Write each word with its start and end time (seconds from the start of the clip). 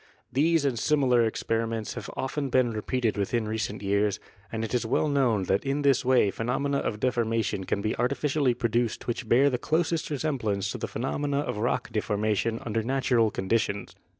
These 0.33 0.65
and 0.65 0.79
similar 0.79 1.29
experi 1.29 1.69
ments 1.69 1.93
have 1.93 2.07
been 2.07 2.15
often 2.17 2.49
repeated 2.71 3.17
within 3.17 3.47
recent 3.47 3.83
years, 3.83 4.19
and 4.51 4.65
it 4.65 4.73
is 4.73 4.83
well 4.83 5.07
known 5.07 5.43
that 5.43 5.63
in 5.63 5.83
this 5.83 6.03
way 6.03 6.31
phenomena 6.31 6.79
of 6.79 6.99
deforma 6.99 7.45
tion 7.45 7.65
can 7.65 7.81
be 7.83 7.95
artificially 7.97 8.55
produced 8.55 9.05
which 9.05 9.29
bear 9.29 9.51
the 9.51 9.59
closest 9.59 10.09
resemblance 10.09 10.71
to 10.71 10.79
the 10.79 10.87
phenomena 10.87 11.41
of 11.41 11.57
rock 11.59 11.91
deformation 11.91 12.59
under 12.65 12.81
natural 12.81 13.29
conditions. 13.29 13.93